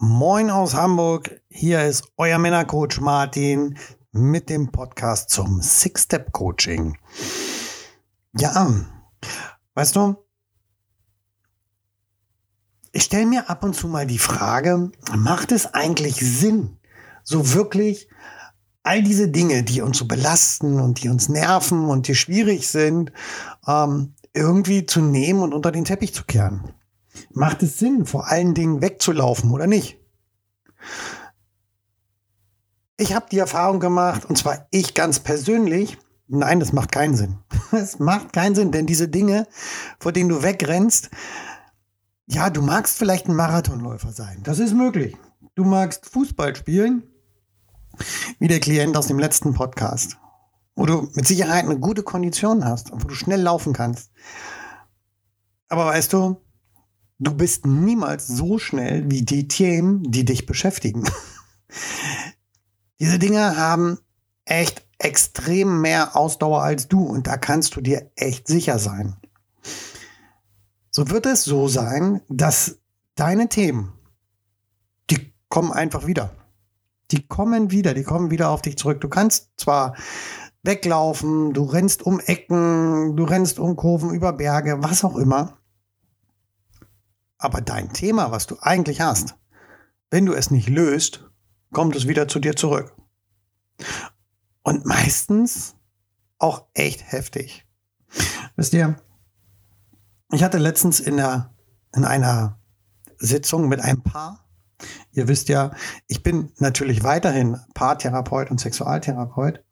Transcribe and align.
Moin 0.00 0.48
aus 0.48 0.74
Hamburg, 0.74 1.42
hier 1.48 1.84
ist 1.84 2.04
euer 2.16 2.38
Männercoach 2.38 3.00
Martin 3.00 3.76
mit 4.12 4.48
dem 4.48 4.70
Podcast 4.70 5.28
zum 5.30 5.60
Six-Step-Coaching. 5.60 6.96
Ja, 8.38 8.72
weißt 9.74 9.96
du, 9.96 10.14
ich 12.92 13.02
stelle 13.02 13.26
mir 13.26 13.50
ab 13.50 13.64
und 13.64 13.74
zu 13.74 13.88
mal 13.88 14.06
die 14.06 14.20
Frage, 14.20 14.92
macht 15.16 15.50
es 15.50 15.74
eigentlich 15.74 16.14
Sinn, 16.14 16.78
so 17.24 17.54
wirklich 17.54 18.08
all 18.84 19.02
diese 19.02 19.26
Dinge, 19.26 19.64
die 19.64 19.80
uns 19.80 19.98
so 19.98 20.04
belasten 20.06 20.78
und 20.78 21.02
die 21.02 21.08
uns 21.08 21.28
nerven 21.28 21.86
und 21.86 22.06
die 22.06 22.14
schwierig 22.14 22.68
sind, 22.68 23.10
ähm, 23.66 24.14
irgendwie 24.32 24.86
zu 24.86 25.00
nehmen 25.00 25.40
und 25.40 25.54
unter 25.54 25.72
den 25.72 25.84
Teppich 25.84 26.14
zu 26.14 26.22
kehren? 26.22 26.72
Macht 27.32 27.62
es 27.62 27.78
Sinn, 27.78 28.06
vor 28.06 28.28
allen 28.28 28.54
Dingen 28.54 28.82
wegzulaufen 28.82 29.50
oder 29.50 29.66
nicht? 29.66 29.98
Ich 32.96 33.14
habe 33.14 33.26
die 33.30 33.38
Erfahrung 33.38 33.80
gemacht, 33.80 34.24
und 34.24 34.36
zwar 34.36 34.66
ich 34.70 34.94
ganz 34.94 35.20
persönlich, 35.20 35.98
nein, 36.26 36.60
das 36.60 36.72
macht 36.72 36.92
keinen 36.92 37.16
Sinn. 37.16 37.38
Es 37.72 37.98
macht 37.98 38.32
keinen 38.32 38.54
Sinn, 38.54 38.72
denn 38.72 38.86
diese 38.86 39.08
Dinge, 39.08 39.46
vor 40.00 40.12
denen 40.12 40.30
du 40.30 40.42
wegrennst, 40.42 41.10
ja, 42.26 42.50
du 42.50 42.62
magst 42.62 42.98
vielleicht 42.98 43.28
ein 43.28 43.36
Marathonläufer 43.36 44.10
sein. 44.10 44.40
Das 44.42 44.58
ist 44.58 44.74
möglich. 44.74 45.16
Du 45.54 45.64
magst 45.64 46.06
Fußball 46.06 46.56
spielen, 46.56 47.02
wie 48.38 48.48
der 48.48 48.60
Klient 48.60 48.96
aus 48.96 49.06
dem 49.06 49.18
letzten 49.18 49.54
Podcast, 49.54 50.18
wo 50.76 50.86
du 50.86 51.10
mit 51.14 51.26
Sicherheit 51.26 51.64
eine 51.64 51.78
gute 51.78 52.02
Kondition 52.02 52.64
hast 52.64 52.90
und 52.90 53.02
wo 53.02 53.08
du 53.08 53.14
schnell 53.14 53.40
laufen 53.40 53.72
kannst. 53.72 54.10
Aber 55.68 55.86
weißt 55.86 56.12
du, 56.12 56.40
du 57.18 57.34
bist 57.34 57.66
niemals 57.66 58.26
so 58.26 58.58
schnell 58.58 59.10
wie 59.10 59.22
die 59.22 59.48
Themen, 59.48 60.02
die 60.10 60.24
dich 60.24 60.46
beschäftigen. 60.46 61.04
Diese 63.00 63.18
Dinge 63.18 63.56
haben 63.56 63.98
echt 64.44 64.86
extrem 64.98 65.80
mehr 65.80 66.16
Ausdauer 66.16 66.62
als 66.62 66.88
du 66.88 67.02
und 67.02 67.26
da 67.26 67.36
kannst 67.36 67.76
du 67.76 67.80
dir 67.80 68.10
echt 68.16 68.48
sicher 68.48 68.78
sein. 68.78 69.16
So 70.90 71.10
wird 71.10 71.26
es 71.26 71.44
so 71.44 71.68
sein, 71.68 72.22
dass 72.28 72.78
deine 73.14 73.48
Themen, 73.48 73.92
die 75.10 75.32
kommen 75.48 75.72
einfach 75.72 76.06
wieder. 76.06 76.30
Die 77.10 77.26
kommen 77.26 77.70
wieder, 77.70 77.94
die 77.94 78.02
kommen 78.02 78.30
wieder 78.30 78.50
auf 78.50 78.62
dich 78.62 78.76
zurück. 78.76 79.00
Du 79.00 79.08
kannst 79.08 79.50
zwar 79.56 79.94
weglaufen, 80.62 81.52
du 81.54 81.64
rennst 81.64 82.02
um 82.02 82.20
Ecken, 82.20 83.16
du 83.16 83.24
rennst 83.24 83.58
um 83.58 83.76
Kurven, 83.76 84.10
über 84.10 84.32
Berge, 84.32 84.82
was 84.82 85.04
auch 85.04 85.16
immer. 85.16 85.57
Aber 87.38 87.60
dein 87.60 87.92
Thema, 87.92 88.30
was 88.30 88.46
du 88.46 88.56
eigentlich 88.60 89.00
hast, 89.00 89.36
wenn 90.10 90.26
du 90.26 90.34
es 90.34 90.50
nicht 90.50 90.68
löst, 90.68 91.24
kommt 91.72 91.94
es 91.94 92.08
wieder 92.08 92.28
zu 92.28 92.40
dir 92.40 92.56
zurück. 92.56 92.94
Und 94.62 94.84
meistens 94.84 95.76
auch 96.38 96.66
echt 96.74 97.12
heftig. 97.12 97.66
Wisst 98.56 98.74
ihr, 98.74 98.96
ich 100.32 100.42
hatte 100.42 100.58
letztens 100.58 101.00
in, 101.00 101.16
der, 101.16 101.54
in 101.94 102.04
einer 102.04 102.58
Sitzung 103.18 103.68
mit 103.68 103.80
einem 103.80 104.02
Paar, 104.02 104.48
ihr 105.12 105.28
wisst 105.28 105.48
ja, 105.48 105.72
ich 106.06 106.22
bin 106.22 106.52
natürlich 106.58 107.02
weiterhin 107.02 107.58
Paartherapeut 107.74 108.50
und 108.50 108.60
Sexualtherapeut. 108.60 109.64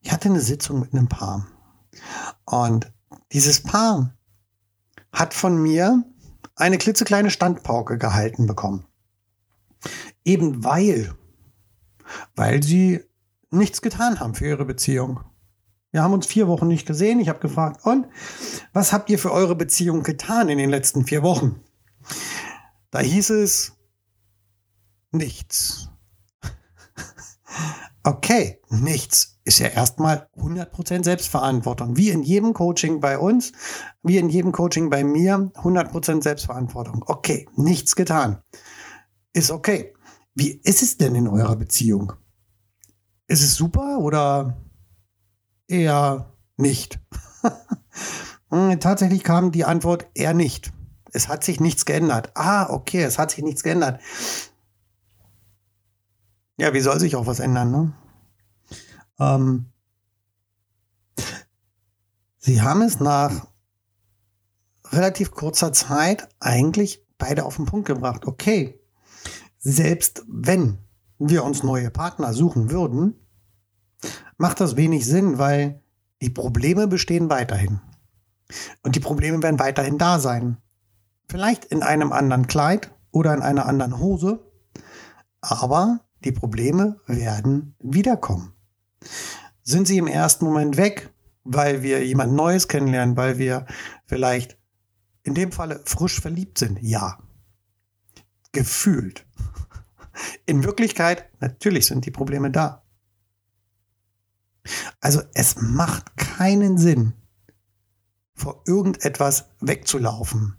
Ich 0.00 0.12
hatte 0.12 0.28
eine 0.28 0.40
Sitzung 0.40 0.80
mit 0.80 0.92
einem 0.92 1.08
Paar. 1.08 1.46
Und 2.44 2.92
dieses 3.32 3.62
Paar 3.62 4.16
hat 5.12 5.34
von 5.34 5.60
mir 5.60 6.04
eine 6.56 6.78
klitzekleine 6.78 7.30
Standpauke 7.30 7.98
gehalten 7.98 8.46
bekommen. 8.46 8.86
Eben 10.24 10.64
weil, 10.64 11.14
weil 12.34 12.62
sie 12.62 13.04
nichts 13.50 13.82
getan 13.82 14.20
haben 14.20 14.34
für 14.34 14.46
ihre 14.46 14.64
Beziehung. 14.64 15.20
Wir 15.90 16.02
haben 16.02 16.14
uns 16.14 16.26
vier 16.26 16.48
Wochen 16.48 16.68
nicht 16.68 16.86
gesehen. 16.86 17.20
Ich 17.20 17.28
habe 17.28 17.40
gefragt, 17.40 17.84
und 17.84 18.06
was 18.72 18.92
habt 18.92 19.10
ihr 19.10 19.18
für 19.18 19.30
eure 19.30 19.54
Beziehung 19.54 20.02
getan 20.02 20.48
in 20.48 20.58
den 20.58 20.70
letzten 20.70 21.04
vier 21.04 21.22
Wochen? 21.22 21.60
Da 22.90 23.00
hieß 23.00 23.30
es 23.30 23.76
nichts. 25.10 25.90
Okay, 28.04 28.60
nichts 28.68 29.38
ist 29.44 29.60
ja 29.60 29.68
erstmal 29.68 30.28
100% 30.36 31.04
Selbstverantwortung. 31.04 31.96
Wie 31.96 32.10
in 32.10 32.22
jedem 32.22 32.52
Coaching 32.52 33.00
bei 33.00 33.18
uns, 33.18 33.52
wie 34.02 34.18
in 34.18 34.28
jedem 34.28 34.52
Coaching 34.52 34.90
bei 34.90 35.04
mir, 35.04 35.52
100% 35.54 36.22
Selbstverantwortung. 36.22 37.04
Okay, 37.06 37.48
nichts 37.56 37.94
getan. 37.94 38.42
Ist 39.32 39.50
okay. 39.50 39.94
Wie 40.34 40.60
ist 40.64 40.82
es 40.82 40.96
denn 40.96 41.14
in 41.14 41.28
eurer 41.28 41.56
Beziehung? 41.56 42.14
Ist 43.26 43.42
es 43.42 43.54
super 43.54 43.98
oder 43.98 44.56
eher 45.68 46.32
nicht? 46.56 47.00
Tatsächlich 48.80 49.22
kam 49.22 49.52
die 49.52 49.64
Antwort 49.64 50.06
eher 50.14 50.34
nicht. 50.34 50.72
Es 51.12 51.28
hat 51.28 51.44
sich 51.44 51.60
nichts 51.60 51.84
geändert. 51.84 52.32
Ah, 52.34 52.70
okay, 52.70 53.02
es 53.02 53.18
hat 53.18 53.30
sich 53.30 53.44
nichts 53.44 53.62
geändert. 53.62 54.00
Ja, 56.62 56.72
wie 56.72 56.80
soll 56.80 57.00
sich 57.00 57.16
auch 57.16 57.26
was 57.26 57.40
ändern, 57.40 57.72
ne? 57.72 57.92
Ähm, 59.18 59.72
sie 62.38 62.62
haben 62.62 62.82
es 62.82 63.00
nach 63.00 63.48
relativ 64.92 65.32
kurzer 65.32 65.72
Zeit 65.72 66.28
eigentlich 66.38 67.04
beide 67.18 67.46
auf 67.46 67.56
den 67.56 67.66
Punkt 67.66 67.88
gebracht. 67.88 68.28
Okay, 68.28 68.80
selbst 69.58 70.24
wenn 70.28 70.78
wir 71.18 71.42
uns 71.42 71.64
neue 71.64 71.90
Partner 71.90 72.32
suchen 72.32 72.70
würden, 72.70 73.16
macht 74.36 74.60
das 74.60 74.76
wenig 74.76 75.04
Sinn, 75.04 75.38
weil 75.38 75.82
die 76.20 76.30
Probleme 76.30 76.86
bestehen 76.86 77.28
weiterhin. 77.28 77.80
Und 78.84 78.94
die 78.94 79.00
Probleme 79.00 79.42
werden 79.42 79.58
weiterhin 79.58 79.98
da 79.98 80.20
sein. 80.20 80.58
Vielleicht 81.28 81.64
in 81.64 81.82
einem 81.82 82.12
anderen 82.12 82.46
Kleid 82.46 82.94
oder 83.10 83.34
in 83.34 83.42
einer 83.42 83.66
anderen 83.66 83.98
Hose, 83.98 84.48
aber 85.40 85.98
die 86.24 86.32
Probleme 86.32 87.00
werden 87.06 87.74
wiederkommen. 87.80 88.52
Sind 89.62 89.86
sie 89.86 89.98
im 89.98 90.06
ersten 90.06 90.44
Moment 90.44 90.76
weg, 90.76 91.10
weil 91.44 91.82
wir 91.82 92.04
jemand 92.04 92.32
Neues 92.32 92.68
kennenlernen, 92.68 93.16
weil 93.16 93.38
wir 93.38 93.66
vielleicht 94.06 94.58
in 95.22 95.34
dem 95.34 95.52
Falle 95.52 95.80
frisch 95.84 96.20
verliebt 96.20 96.58
sind? 96.58 96.78
Ja. 96.82 97.18
Gefühlt. 98.52 99.26
In 100.46 100.64
Wirklichkeit, 100.64 101.28
natürlich 101.40 101.86
sind 101.86 102.04
die 102.06 102.10
Probleme 102.10 102.50
da. 102.50 102.82
Also 105.00 105.22
es 105.34 105.56
macht 105.60 106.16
keinen 106.16 106.78
Sinn, 106.78 107.14
vor 108.34 108.62
irgendetwas 108.66 109.46
wegzulaufen. 109.60 110.56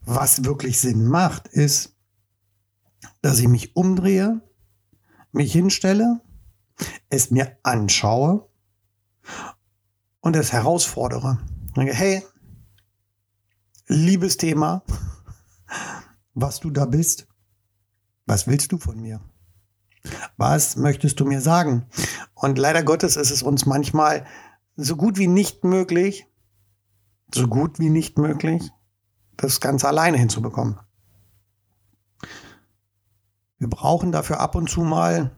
Was 0.00 0.44
wirklich 0.44 0.80
Sinn 0.80 1.06
macht, 1.06 1.48
ist, 1.48 1.97
dass 3.28 3.40
ich 3.40 3.48
mich 3.48 3.76
umdrehe, 3.76 4.40
mich 5.32 5.52
hinstelle, 5.52 6.22
es 7.10 7.30
mir 7.30 7.58
anschaue 7.62 8.48
und 10.20 10.34
es 10.34 10.50
herausfordere. 10.50 11.38
Denke, 11.76 11.92
hey, 11.92 12.24
liebes 13.86 14.38
Thema, 14.38 14.82
was 16.32 16.60
du 16.60 16.70
da 16.70 16.86
bist, 16.86 17.28
was 18.24 18.46
willst 18.46 18.72
du 18.72 18.78
von 18.78 18.98
mir? 18.98 19.20
Was 20.38 20.76
möchtest 20.76 21.20
du 21.20 21.26
mir 21.26 21.42
sagen? 21.42 21.84
Und 22.32 22.56
leider 22.56 22.82
Gottes 22.82 23.16
ist 23.16 23.30
es 23.30 23.42
uns 23.42 23.66
manchmal 23.66 24.24
so 24.74 24.96
gut 24.96 25.18
wie 25.18 25.28
nicht 25.28 25.64
möglich, 25.64 26.26
so 27.34 27.46
gut 27.46 27.78
wie 27.78 27.90
nicht 27.90 28.16
möglich, 28.16 28.70
das 29.36 29.60
Ganze 29.60 29.86
alleine 29.86 30.16
hinzubekommen. 30.16 30.80
Wir 33.58 33.68
brauchen 33.68 34.12
dafür 34.12 34.40
ab 34.40 34.54
und 34.54 34.70
zu 34.70 34.82
mal 34.82 35.36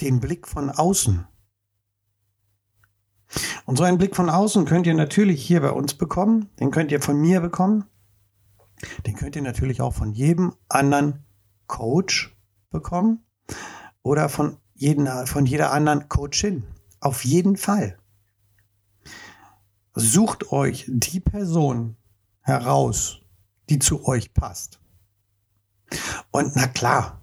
den 0.00 0.20
Blick 0.20 0.46
von 0.46 0.70
außen. 0.70 1.26
Und 3.64 3.76
so 3.76 3.84
einen 3.84 3.98
Blick 3.98 4.16
von 4.16 4.30
außen 4.30 4.64
könnt 4.64 4.86
ihr 4.86 4.94
natürlich 4.94 5.44
hier 5.44 5.60
bei 5.60 5.70
uns 5.70 5.94
bekommen, 5.94 6.50
den 6.60 6.70
könnt 6.70 6.92
ihr 6.92 7.02
von 7.02 7.20
mir 7.20 7.40
bekommen, 7.40 7.84
den 9.06 9.14
könnt 9.14 9.36
ihr 9.36 9.42
natürlich 9.42 9.80
auch 9.80 9.92
von 9.92 10.12
jedem 10.12 10.54
anderen 10.68 11.26
Coach 11.66 12.36
bekommen 12.70 13.24
oder 14.02 14.28
von, 14.28 14.58
jeden, 14.74 15.06
von 15.26 15.46
jeder 15.46 15.72
anderen 15.72 16.08
Coachin. 16.08 16.64
Auf 17.00 17.24
jeden 17.24 17.56
Fall. 17.56 17.98
Sucht 19.94 20.52
euch 20.52 20.86
die 20.88 21.20
Person 21.20 21.96
heraus, 22.40 23.20
die 23.68 23.78
zu 23.78 24.06
euch 24.06 24.32
passt. 24.32 24.80
Und 26.30 26.56
na 26.56 26.66
klar, 26.66 27.17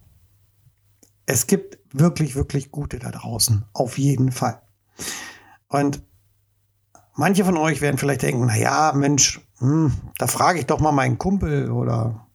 es 1.26 1.48
gibt 1.48 1.80
wirklich, 1.92 2.36
wirklich 2.36 2.72
gute 2.72 3.00
da 3.00 3.12
draußen. 3.12 3.66
Auf 3.74 3.98
jeden 3.98 4.32
Fall. 4.32 4.62
Und 5.68 6.04
manche 7.16 7.46
von 7.46 7.58
euch 7.58 7.82
werden 7.82 7.98
vielleicht 7.98 8.22
denken, 8.22 8.46
na 8.46 8.58
ja, 8.58 8.94
Mensch, 8.94 9.42
hm, 9.60 9.94
da 10.18 10.28
frage 10.28 10.60
ich 10.60 10.66
doch 10.66 10.80
mal 10.80 10.92
meinen 10.92 11.18
Kumpel 11.18 11.72
oder 11.72 12.28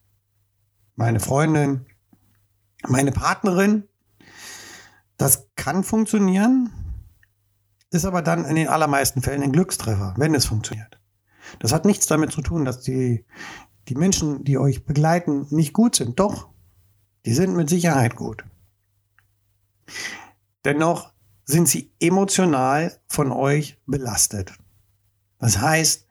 meine 0.97 1.21
Freundin, 1.21 1.87
meine 2.87 3.13
Partnerin. 3.13 3.85
Das 5.17 5.49
kann 5.55 5.85
funktionieren, 5.85 6.71
ist 7.91 8.07
aber 8.07 8.23
dann 8.23 8.45
in 8.45 8.57
den 8.57 8.69
allermeisten 8.69 9.23
Fällen 9.23 9.43
ein 9.43 9.53
Glückstreffer, 9.53 10.15
wenn 10.17 10.35
es 10.35 10.47
funktioniert. 10.47 10.99
Das 11.59 11.73
hat 11.73 11.85
nichts 11.85 12.07
damit 12.07 12.33
zu 12.33 12.43
tun, 12.43 12.65
dass 12.65 12.81
die, 12.81 13.27
die 13.89 13.97
Menschen, 13.97 14.45
die 14.45 14.57
euch 14.57 14.85
begleiten, 14.85 15.47
nicht 15.51 15.73
gut 15.73 15.97
sind. 15.97 16.19
Doch, 16.21 16.49
die 17.27 17.35
sind 17.35 17.55
mit 17.55 17.69
Sicherheit 17.69 18.17
gut. 18.17 18.45
Dennoch 20.65 21.13
sind 21.45 21.69
sie 21.69 21.93
emotional 22.01 22.99
von 23.09 23.33
euch 23.33 23.79
belastet. 23.87 24.53
Das 25.39 25.59
heißt, 25.59 26.07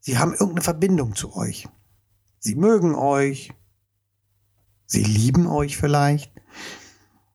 sie 0.00 0.18
haben 0.18 0.32
irgendeine 0.32 0.62
Verbindung 0.62 1.14
zu 1.14 1.34
euch. 1.34 1.68
Sie 2.38 2.54
mögen 2.54 2.94
euch. 2.94 3.52
Sie 4.86 5.02
lieben 5.02 5.46
euch 5.46 5.76
vielleicht. 5.76 6.32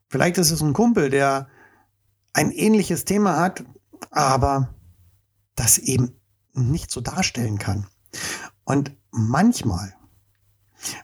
Vielleicht 0.08 0.38
ist 0.38 0.52
es 0.52 0.62
ein 0.62 0.74
Kumpel, 0.74 1.10
der 1.10 1.50
ein 2.34 2.52
ähnliches 2.52 3.06
Thema 3.06 3.38
hat, 3.38 3.64
aber 4.12 4.74
das 5.56 5.78
eben 5.78 6.20
nicht 6.54 6.90
so 6.90 7.02
darstellen 7.02 7.58
kann. 7.58 7.88
Und 8.64 8.96
manchmal, 9.12 9.96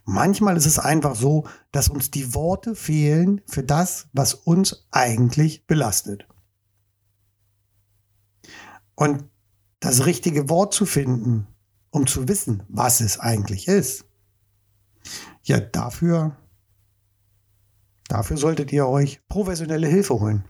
manchmal 0.04 0.58
ist 0.58 0.66
es 0.66 0.80
einfach 0.80 1.16
so, 1.16 1.48
dass 1.72 1.90
uns 1.90 2.12
die 2.12 2.34
Worte 2.34 2.76
fehlen 2.76 3.42
für 3.48 3.64
das, 3.64 4.08
was 4.14 4.34
uns 4.34 4.88
eigentlich 4.92 5.68
belastet. 5.68 6.28
Und 8.96 9.26
das 9.80 10.06
richtige 10.06 10.50
Wort 10.50 10.74
zu 10.74 10.86
finden, 10.86 11.48
um 11.90 12.08
zu 12.08 12.28
wissen, 12.28 12.64
was 12.70 13.02
es 13.02 13.20
eigentlich 13.20 13.68
ist, 13.68 14.06
ja, 15.44 15.60
dafür, 15.60 16.36
dafür 18.08 18.38
solltet 18.38 18.72
ihr 18.72 18.88
euch 18.88 19.22
professionelle 19.28 19.88
Hilfe 19.88 20.16
holen 20.16 20.46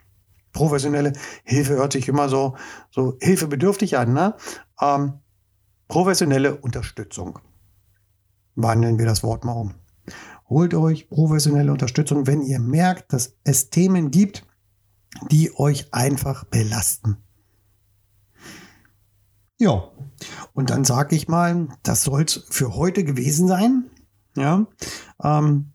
professionelle 0.56 1.14
Hilfe 1.44 1.74
hört 1.74 1.94
sich 1.94 2.08
immer 2.08 2.30
so, 2.30 2.56
so 2.90 3.18
hilfebedürftig 3.22 3.98
an, 3.98 4.14
ne? 4.14 4.36
Ähm, 4.82 5.20
professionelle 5.88 6.56
Unterstützung. 6.56 7.40
Wandeln 8.56 8.98
wir 8.98 9.06
das 9.06 9.24
Wort 9.24 9.46
mal 9.46 9.54
um. 9.54 9.74
Holt 10.50 10.74
euch 10.74 11.10
professionelle 11.10 11.72
Unterstützung, 11.72 12.28
wenn 12.28 12.42
ihr 12.42 12.60
merkt, 12.60 13.14
dass 13.14 13.36
es 13.44 13.70
Themen 13.70 14.12
gibt, 14.12 14.46
die 15.30 15.58
euch 15.58 15.94
einfach 15.94 16.44
belasten. 16.46 17.18
Ja, 19.58 19.90
und 20.54 20.70
dann 20.70 20.84
sage 20.84 21.16
ich 21.16 21.28
mal, 21.28 21.70
das 21.84 22.04
soll 22.04 22.24
es 22.24 22.46
für 22.50 22.76
heute 22.76 23.04
gewesen 23.04 23.48
sein. 23.48 23.90
Ja, 24.36 24.68
ähm, 25.24 25.72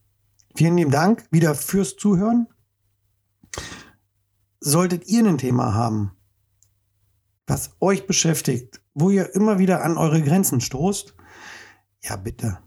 vielen 0.55 0.77
lieben 0.77 0.91
Dank 0.91 1.25
wieder 1.31 1.55
fürs 1.55 1.97
Zuhören. 1.97 2.47
Solltet 4.61 5.09
ihr 5.09 5.25
ein 5.25 5.39
Thema 5.39 5.73
haben, 5.73 6.13
was 7.47 7.71
euch 7.81 8.07
beschäftigt, 8.07 8.83
wo 8.93 9.09
ihr 9.09 9.35
immer 9.35 9.59
wieder 9.59 9.83
an 9.83 9.97
eure 9.97 10.23
Grenzen 10.23 10.61
stoßt, 10.61 11.15
ja 12.03 12.17
bitte. 12.17 12.59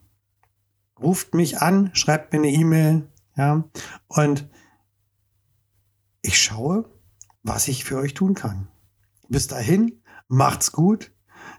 Ruft 1.03 1.35
mich 1.35 1.59
an, 1.61 1.91
schreibt 1.93 2.31
mir 2.31 2.39
eine 2.39 2.49
E-Mail, 2.49 3.07
ja, 3.35 3.65
und 4.07 4.49
ich 6.21 6.41
schaue, 6.41 6.89
was 7.43 7.67
ich 7.67 7.83
für 7.83 7.97
euch 7.97 8.13
tun 8.13 8.33
kann. 8.33 8.69
Bis 9.27 9.47
dahin, 9.47 10.01
macht's 10.27 10.71
gut. 10.71 11.11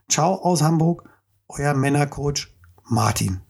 Ciao 0.09 0.35
aus 0.37 0.63
Hamburg, 0.63 1.09
euer 1.49 1.75
Männercoach 1.75 2.49
Martin. 2.85 3.43